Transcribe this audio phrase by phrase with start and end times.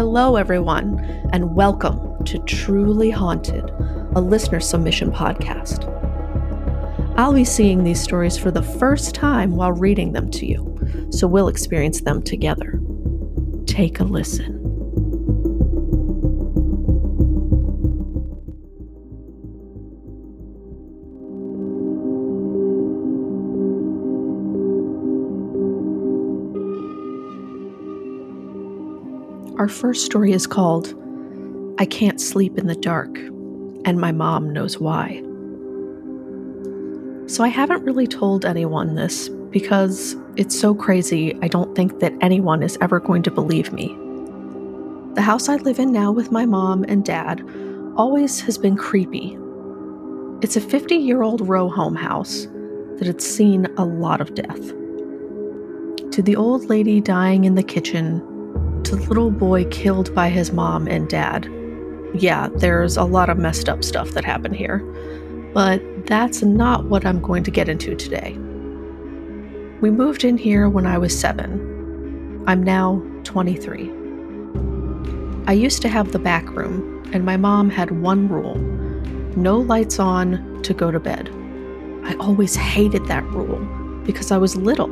[0.00, 0.98] Hello, everyone,
[1.30, 3.68] and welcome to Truly Haunted,
[4.14, 5.86] a listener submission podcast.
[7.18, 11.26] I'll be seeing these stories for the first time while reading them to you, so
[11.26, 12.80] we'll experience them together.
[13.66, 14.59] Take a listen.
[29.60, 30.94] Our first story is called
[31.78, 33.14] I Can't Sleep in the Dark,
[33.84, 35.20] and My Mom Knows Why.
[37.26, 42.14] So I haven't really told anyone this because it's so crazy, I don't think that
[42.22, 43.88] anyone is ever going to believe me.
[45.14, 47.46] The house I live in now with my mom and dad
[47.96, 49.36] always has been creepy.
[50.40, 52.46] It's a 50 year old row home house
[52.96, 54.70] that had seen a lot of death.
[56.12, 58.26] To the old lady dying in the kitchen
[58.90, 61.48] the little boy killed by his mom and dad.
[62.12, 64.78] Yeah, there's a lot of messed up stuff that happened here,
[65.54, 68.32] but that's not what I'm going to get into today.
[69.80, 72.44] We moved in here when I was seven.
[72.48, 73.90] I'm now 23.
[75.46, 78.56] I used to have the back room, and my mom had one rule
[79.36, 81.30] no lights on to go to bed.
[82.02, 83.60] I always hated that rule
[84.04, 84.90] because I was little.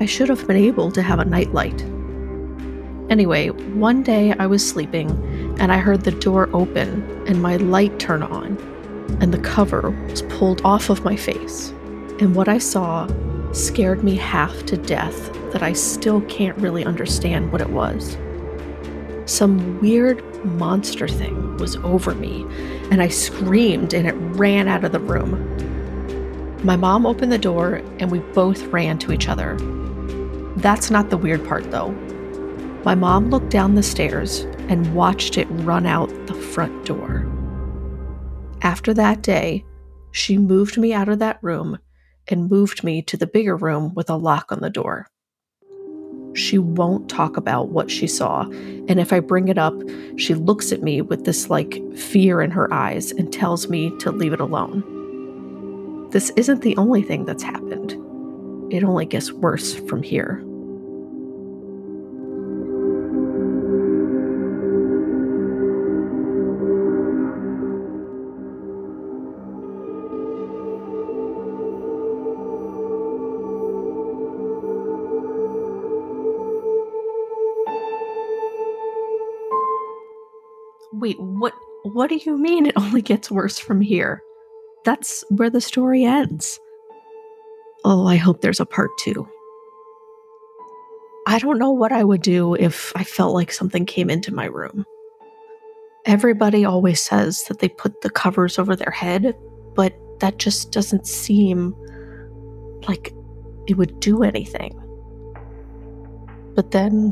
[0.00, 1.84] I should have been able to have a nightlight.
[3.10, 5.10] Anyway, one day I was sleeping
[5.60, 8.56] and I heard the door open and my light turn on,
[9.20, 11.70] and the cover was pulled off of my face.
[12.20, 13.08] And what I saw
[13.52, 18.16] scared me half to death that I still can't really understand what it was.
[19.26, 22.44] Some weird monster thing was over me,
[22.90, 25.40] and I screamed and it ran out of the room.
[26.64, 29.56] My mom opened the door and we both ran to each other.
[30.56, 31.94] That's not the weird part though.
[32.84, 37.26] My mom looked down the stairs and watched it run out the front door.
[38.60, 39.64] After that day,
[40.12, 41.78] she moved me out of that room
[42.28, 45.08] and moved me to the bigger room with a lock on the door.
[46.34, 49.74] She won't talk about what she saw, and if I bring it up,
[50.16, 54.10] she looks at me with this like fear in her eyes and tells me to
[54.10, 56.10] leave it alone.
[56.10, 57.92] This isn't the only thing that's happened.
[58.72, 60.44] It only gets worse from here.
[81.04, 84.22] Wait, what what do you mean it only gets worse from here?
[84.86, 86.58] That's where the story ends.
[87.84, 89.28] Oh, I hope there's a part 2.
[91.26, 94.46] I don't know what I would do if I felt like something came into my
[94.46, 94.86] room.
[96.06, 99.36] Everybody always says that they put the covers over their head,
[99.74, 101.74] but that just doesn't seem
[102.88, 103.12] like
[103.66, 104.72] it would do anything.
[106.54, 107.10] But then,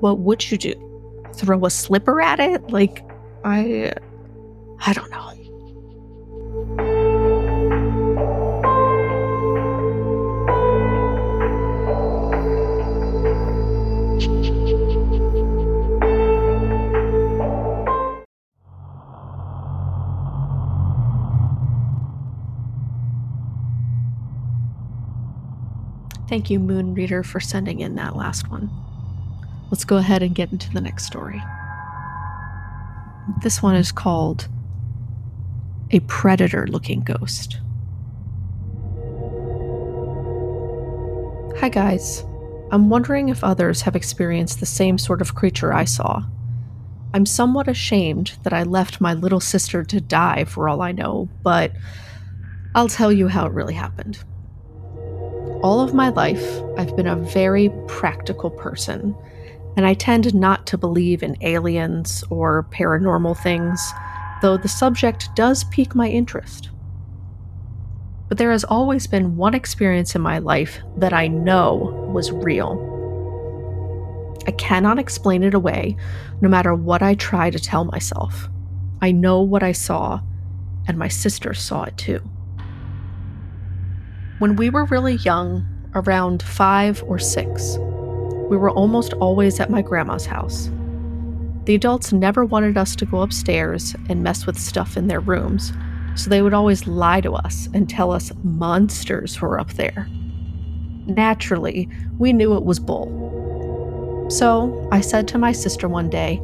[0.00, 0.74] what would you do?
[1.32, 2.70] Throw a slipper at it?
[2.70, 3.02] Like,
[3.44, 3.92] I
[4.80, 5.24] I don't know.
[26.26, 28.68] Thank you, Moon Reader, for sending in that last one.
[29.70, 31.40] Let's go ahead and get into the next story.
[33.40, 34.48] This one is called
[35.90, 37.58] A Predator Looking Ghost.
[41.58, 42.22] Hi, guys.
[42.70, 46.24] I'm wondering if others have experienced the same sort of creature I saw.
[47.14, 51.28] I'm somewhat ashamed that I left my little sister to die for all I know,
[51.42, 51.72] but
[52.74, 54.18] I'll tell you how it really happened.
[55.62, 59.16] All of my life, I've been a very practical person
[59.76, 63.92] and I tend not to believe in aliens or paranormal things,
[64.42, 66.70] though the subject does pique my interest.
[68.28, 72.90] But there has always been one experience in my life that I know was real.
[74.46, 75.96] I cannot explain it away,
[76.40, 78.48] no matter what I try to tell myself.
[79.00, 80.20] I know what I saw,
[80.86, 82.20] and my sister saw it too.
[84.38, 87.78] When we were really young, around five or six,
[88.54, 90.70] we were almost always at my grandma's house.
[91.64, 95.72] The adults never wanted us to go upstairs and mess with stuff in their rooms,
[96.14, 100.06] so they would always lie to us and tell us monsters were up there.
[101.06, 104.28] Naturally, we knew it was bull.
[104.30, 106.40] So I said to my sister one day,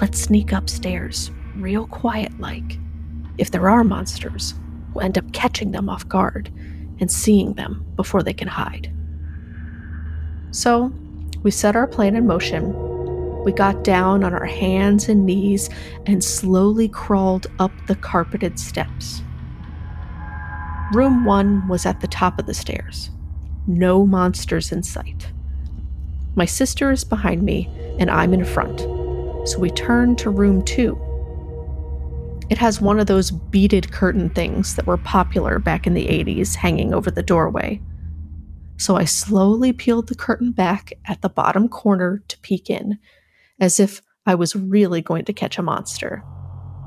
[0.00, 2.78] let's sneak upstairs, real quiet like.
[3.36, 4.54] If there are monsters,
[4.94, 6.50] we'll end up catching them off guard
[6.98, 8.90] and seeing them before they can hide.
[10.50, 10.94] So,
[11.46, 12.74] we set our plan in motion.
[13.44, 15.70] We got down on our hands and knees
[16.04, 19.22] and slowly crawled up the carpeted steps.
[20.92, 23.10] Room one was at the top of the stairs.
[23.68, 25.30] No monsters in sight.
[26.34, 27.70] My sister is behind me,
[28.00, 28.80] and I'm in front.
[29.48, 30.98] So we turn to room two.
[32.50, 36.56] It has one of those beaded curtain things that were popular back in the 80s
[36.56, 37.80] hanging over the doorway.
[38.76, 42.98] So I slowly peeled the curtain back at the bottom corner to peek in,
[43.58, 46.22] as if I was really going to catch a monster.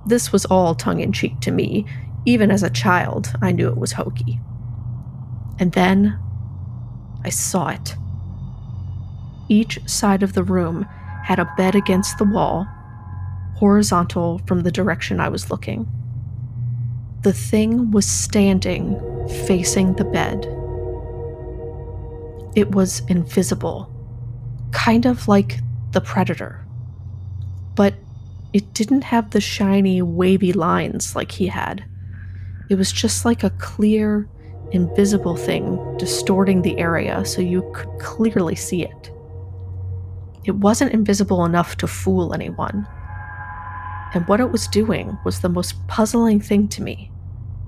[0.05, 1.85] This was all tongue in cheek to me,
[2.25, 4.39] even as a child, I knew it was hokey.
[5.57, 6.19] And then
[7.23, 7.95] I saw it.
[9.47, 10.83] Each side of the room
[11.23, 12.67] had a bed against the wall,
[13.55, 15.87] horizontal from the direction I was looking.
[17.21, 18.97] The thing was standing
[19.45, 20.47] facing the bed.
[22.55, 23.91] It was invisible,
[24.71, 25.59] kind of like
[25.91, 26.65] the predator.
[27.75, 27.93] But
[28.53, 31.85] it didn't have the shiny, wavy lines like he had.
[32.69, 34.27] It was just like a clear,
[34.71, 39.11] invisible thing distorting the area so you could clearly see it.
[40.45, 42.87] It wasn't invisible enough to fool anyone.
[44.13, 47.11] And what it was doing was the most puzzling thing to me,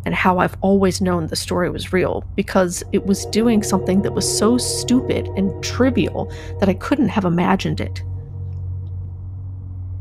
[0.06, 4.14] and how I've always known the story was real, because it was doing something that
[4.14, 8.02] was so stupid and trivial that I couldn't have imagined it.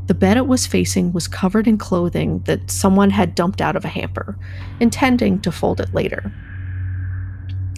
[0.07, 3.85] The bed it was facing was covered in clothing that someone had dumped out of
[3.85, 4.37] a hamper,
[4.79, 6.33] intending to fold it later.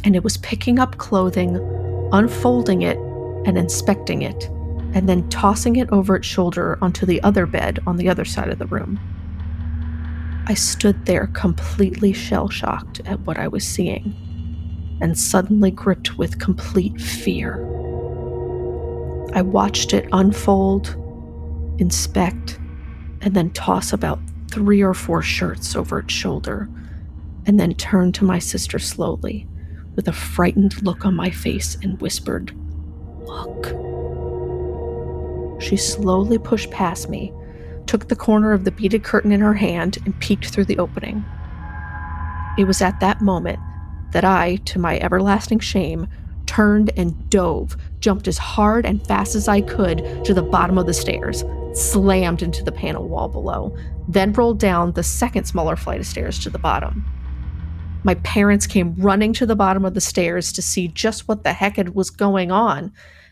[0.04, 1.58] And it was picking up clothing,
[2.12, 2.98] unfolding it,
[3.46, 4.46] and inspecting it,
[4.94, 8.50] and then tossing it over its shoulder onto the other bed on the other side
[8.50, 9.00] of the room.
[10.46, 14.14] I stood there completely shell shocked at what I was seeing,
[15.02, 17.56] and suddenly gripped with complete fear.
[19.34, 20.96] I watched it unfold
[21.80, 22.60] inspect,
[23.22, 24.20] and then toss about
[24.52, 26.70] three or four shirts over its shoulder,
[27.46, 29.48] and then turn to my sister slowly,
[29.96, 32.54] with a frightened look on my face, and whispered,
[33.22, 33.68] Look.
[35.62, 37.32] She slowly pushed past me,
[37.88, 41.24] took the corner of the beaded curtain in her hand, and peeked through the opening.
[42.58, 43.60] It was at that moment
[44.12, 46.08] that I, to my everlasting shame,
[46.46, 50.86] turned and dove, jumped as hard and fast as I could to the bottom of
[50.86, 51.44] the stairs,
[51.74, 53.76] slammed into the panel wall below,
[54.08, 57.04] then rolled down the second smaller flight of stairs to the bottom.
[58.04, 61.54] My parents came running to the bottom of the stairs to see just what the
[61.54, 62.92] heck was going on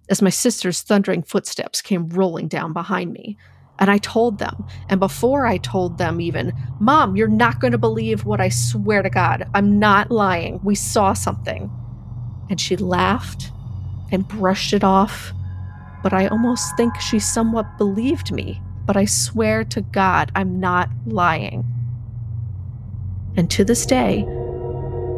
[0.10, 3.38] as my sister's thundering footsteps came rolling down behind me.
[3.82, 7.80] And I told them, and before I told them even, Mom, you're not going to
[7.80, 9.46] believe what I swear to God.
[9.56, 10.62] I'm not lying.
[10.64, 11.72] We saw something.
[12.50, 13.54] And she laughed
[14.12, 15.34] and brushed it off
[16.04, 18.64] but I almost think she somewhat believed me.
[18.86, 21.66] But I swear to God, I'm not lying.
[23.38, 24.26] And to this day,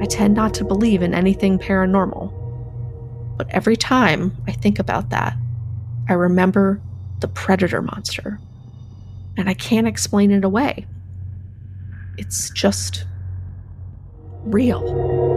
[0.02, 2.34] I tend not to believe in anything paranormal.
[3.38, 5.38] But every time I think about that,
[6.10, 6.82] I remember
[7.22, 8.40] the predator monster.
[9.38, 10.86] And I can't explain it away.
[12.18, 13.06] It's just
[14.44, 15.34] real.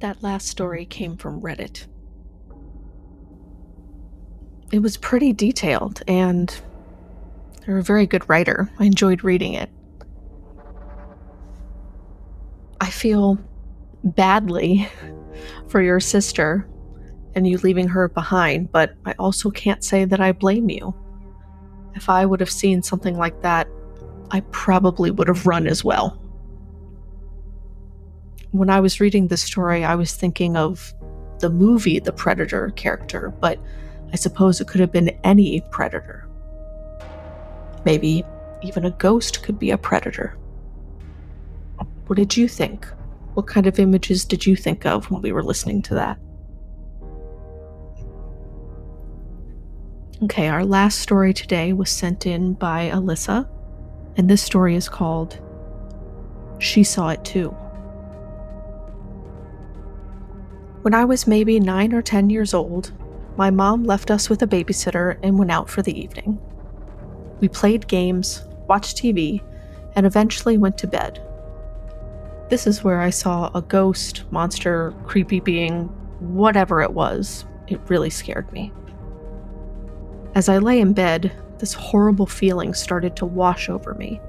[0.00, 1.86] That last story came from Reddit.
[4.70, 6.54] It was pretty detailed, and
[7.66, 8.70] you're a very good writer.
[8.78, 9.70] I enjoyed reading it.
[12.80, 13.38] I feel
[14.04, 14.88] badly
[15.68, 16.68] for your sister
[17.34, 20.94] and you leaving her behind, but I also can't say that I blame you.
[21.94, 23.68] If I would have seen something like that,
[24.30, 26.20] I probably would have run as well
[28.56, 30.94] when I was reading this story, I was thinking of
[31.40, 33.58] the movie The Predator character, but
[34.12, 36.26] I suppose it could have been any predator.
[37.84, 38.24] Maybe
[38.62, 40.36] even a ghost could be a predator.
[42.06, 42.86] What did you think?
[43.36, 46.18] What kind of images did you think of when we were listening to that?
[50.22, 53.46] Okay, our last story today was sent in by Alyssa,
[54.16, 55.38] and this story is called
[56.60, 57.50] She Saw It Too.
[60.80, 62.90] When I was maybe 9 or 10 years old,
[63.36, 66.38] my mom left us with a babysitter and went out for the evening.
[67.40, 69.42] We played games, watched TV,
[69.94, 71.20] and eventually went to bed.
[72.48, 75.84] This is where I saw a ghost, monster, creepy being,
[76.20, 77.44] whatever it was.
[77.66, 78.72] It really scared me.
[80.36, 84.20] As I lay in bed, this horrible feeling started to wash over me.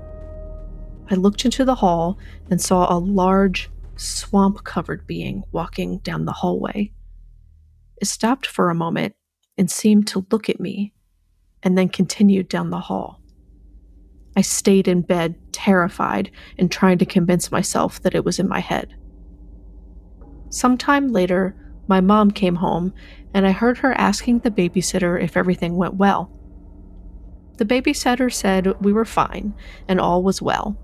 [1.12, 2.18] I looked into the hall
[2.50, 6.92] and saw a large, swamp covered being walking down the hallway.
[8.02, 9.16] It stopped for a moment
[9.58, 10.94] and seemed to look at me,
[11.62, 13.22] and then continued down the hall.
[14.38, 16.30] I stayed in bed, terrified,
[16.60, 18.94] and trying to convince myself that it was in my head.
[20.50, 21.56] Sometime later,
[21.88, 22.94] my mom came home,
[23.34, 26.32] and I heard her asking the babysitter if everything went well.
[27.58, 29.56] The babysitter said we were fine
[29.88, 30.78] and all was well,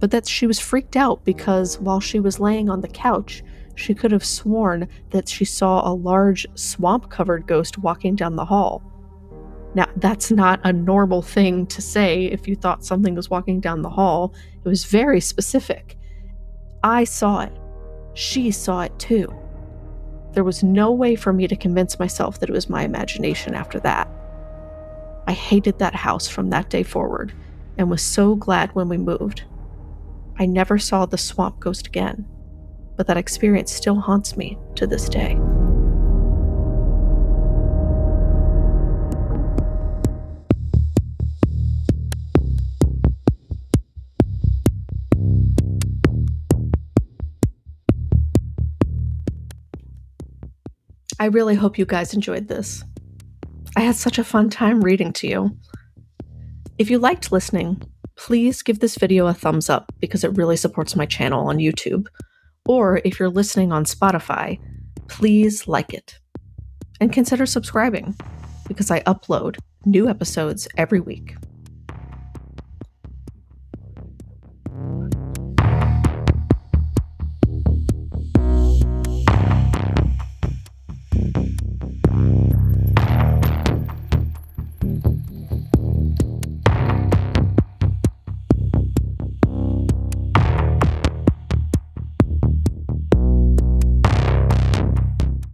[0.00, 3.42] but that she was freaked out because while she was laying on the couch,
[3.74, 8.46] she could have sworn that she saw a large swamp covered ghost walking down the
[8.46, 8.82] hall.
[9.76, 13.82] Now, that's not a normal thing to say if you thought something was walking down
[13.82, 14.34] the hall.
[14.64, 15.96] It was very specific.
[16.82, 17.52] I saw it.
[18.14, 19.32] She saw it too.
[20.32, 23.78] There was no way for me to convince myself that it was my imagination after
[23.80, 24.08] that.
[25.28, 27.32] I hated that house from that day forward
[27.78, 29.44] and was so glad when we moved.
[30.38, 32.26] I never saw the swamp ghost again
[32.96, 35.38] but that experience still haunts me to this day.
[51.18, 52.84] I really hope you guys enjoyed this.
[53.74, 55.56] I had such a fun time reading to you.
[56.78, 57.82] If you liked listening,
[58.16, 62.06] please give this video a thumbs up because it really supports my channel on YouTube.
[62.66, 64.60] Or if you're listening on Spotify,
[65.08, 66.18] please like it.
[67.00, 68.14] And consider subscribing
[68.68, 69.56] because I upload
[69.86, 71.36] new episodes every week.